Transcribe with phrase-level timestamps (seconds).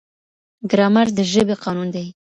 [0.71, 2.07] ګرامر د ژبې قانون دی.